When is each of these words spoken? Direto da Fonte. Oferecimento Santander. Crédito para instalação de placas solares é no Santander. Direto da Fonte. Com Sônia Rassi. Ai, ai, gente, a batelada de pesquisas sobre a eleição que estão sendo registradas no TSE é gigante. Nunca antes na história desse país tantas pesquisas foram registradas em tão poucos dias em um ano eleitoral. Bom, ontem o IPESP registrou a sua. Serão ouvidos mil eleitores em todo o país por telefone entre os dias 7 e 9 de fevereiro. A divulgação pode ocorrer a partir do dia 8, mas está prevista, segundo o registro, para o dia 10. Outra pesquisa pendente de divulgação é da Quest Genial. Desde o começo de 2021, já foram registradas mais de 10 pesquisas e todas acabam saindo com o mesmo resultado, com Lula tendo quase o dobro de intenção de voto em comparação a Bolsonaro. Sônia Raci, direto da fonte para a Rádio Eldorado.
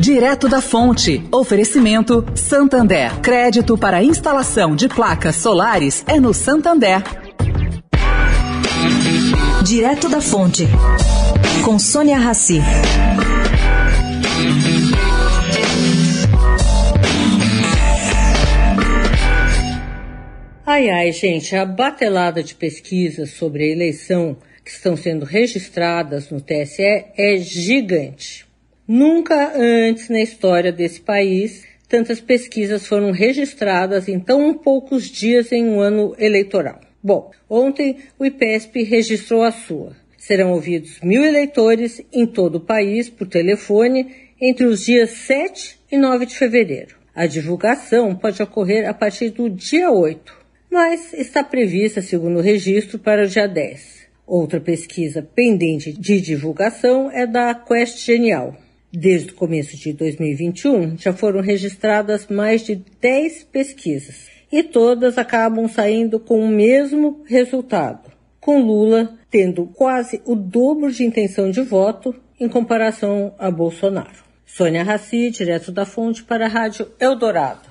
Direto 0.00 0.48
da 0.48 0.62
Fonte. 0.62 1.22
Oferecimento 1.30 2.24
Santander. 2.34 3.20
Crédito 3.20 3.76
para 3.76 4.02
instalação 4.02 4.74
de 4.74 4.88
placas 4.88 5.36
solares 5.36 6.02
é 6.08 6.18
no 6.18 6.32
Santander. 6.32 7.02
Direto 9.62 10.08
da 10.08 10.22
Fonte. 10.22 10.66
Com 11.62 11.78
Sônia 11.78 12.16
Rassi. 12.16 12.60
Ai, 20.64 20.88
ai, 20.88 21.12
gente, 21.12 21.54
a 21.54 21.66
batelada 21.66 22.42
de 22.42 22.54
pesquisas 22.54 23.32
sobre 23.32 23.64
a 23.64 23.68
eleição 23.68 24.34
que 24.64 24.70
estão 24.70 24.96
sendo 24.96 25.26
registradas 25.26 26.30
no 26.30 26.40
TSE 26.40 27.04
é 27.18 27.36
gigante. 27.36 28.49
Nunca 28.92 29.52
antes 29.56 30.08
na 30.08 30.20
história 30.20 30.72
desse 30.72 31.00
país 31.00 31.64
tantas 31.88 32.20
pesquisas 32.20 32.88
foram 32.88 33.12
registradas 33.12 34.08
em 34.08 34.18
tão 34.18 34.52
poucos 34.52 35.04
dias 35.04 35.52
em 35.52 35.64
um 35.64 35.78
ano 35.78 36.12
eleitoral. 36.18 36.80
Bom, 37.00 37.30
ontem 37.48 37.98
o 38.18 38.26
IPESP 38.26 38.82
registrou 38.82 39.44
a 39.44 39.52
sua. 39.52 39.96
Serão 40.18 40.50
ouvidos 40.50 40.98
mil 41.04 41.24
eleitores 41.24 42.02
em 42.12 42.26
todo 42.26 42.56
o 42.56 42.60
país 42.60 43.08
por 43.08 43.28
telefone 43.28 44.12
entre 44.40 44.66
os 44.66 44.84
dias 44.84 45.10
7 45.10 45.78
e 45.92 45.96
9 45.96 46.26
de 46.26 46.36
fevereiro. 46.36 46.96
A 47.14 47.26
divulgação 47.26 48.16
pode 48.16 48.42
ocorrer 48.42 48.88
a 48.88 48.92
partir 48.92 49.30
do 49.30 49.48
dia 49.48 49.92
8, 49.92 50.36
mas 50.68 51.12
está 51.12 51.44
prevista, 51.44 52.02
segundo 52.02 52.40
o 52.40 52.42
registro, 52.42 52.98
para 52.98 53.22
o 53.22 53.28
dia 53.28 53.46
10. 53.46 54.08
Outra 54.26 54.60
pesquisa 54.60 55.22
pendente 55.22 55.92
de 55.92 56.20
divulgação 56.20 57.08
é 57.08 57.24
da 57.24 57.54
Quest 57.54 58.04
Genial. 58.04 58.56
Desde 58.92 59.30
o 59.30 59.34
começo 59.34 59.76
de 59.76 59.92
2021, 59.92 60.98
já 60.98 61.12
foram 61.12 61.40
registradas 61.40 62.26
mais 62.26 62.64
de 62.64 62.82
10 63.00 63.44
pesquisas 63.44 64.26
e 64.50 64.64
todas 64.64 65.16
acabam 65.16 65.68
saindo 65.68 66.18
com 66.18 66.40
o 66.40 66.48
mesmo 66.48 67.22
resultado, 67.24 68.10
com 68.40 68.60
Lula 68.60 69.16
tendo 69.30 69.66
quase 69.66 70.20
o 70.26 70.34
dobro 70.34 70.90
de 70.90 71.04
intenção 71.04 71.52
de 71.52 71.60
voto 71.60 72.12
em 72.40 72.48
comparação 72.48 73.32
a 73.38 73.48
Bolsonaro. 73.48 74.24
Sônia 74.44 74.82
Raci, 74.82 75.30
direto 75.30 75.70
da 75.70 75.86
fonte 75.86 76.24
para 76.24 76.46
a 76.46 76.48
Rádio 76.48 76.90
Eldorado. 76.98 77.69